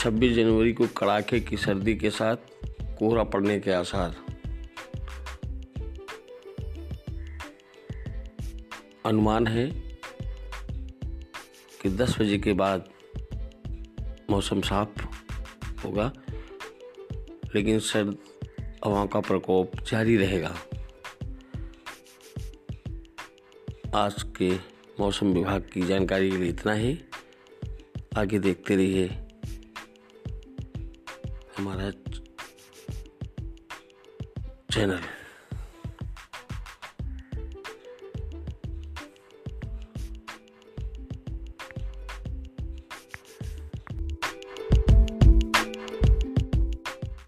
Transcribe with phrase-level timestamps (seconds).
[0.00, 2.36] 26 जनवरी को कड़ाके की सर्दी के साथ
[2.98, 4.16] कोहरा पड़ने के आसार।
[9.06, 9.66] अनुमान है
[11.82, 12.88] कि 10 बजे के बाद
[14.30, 15.04] मौसम साफ़
[15.84, 16.12] होगा,
[17.54, 18.18] लेकिन सर्द
[18.84, 20.56] हवाओं का प्रकोप जारी रहेगा।
[23.94, 24.54] आज के
[25.00, 26.98] मौसम विभाग की जानकारी के लिए इतना ही।
[28.16, 29.18] आगे देखते रहिए
[31.56, 31.90] हमारा
[34.72, 35.00] चैनल